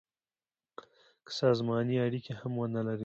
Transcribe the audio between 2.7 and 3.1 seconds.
لري.